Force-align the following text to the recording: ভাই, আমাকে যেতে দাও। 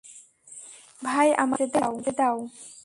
ভাই, 1.01 1.27
আমাকে 1.37 1.65
যেতে 1.65 2.11
দাও। 2.19 2.37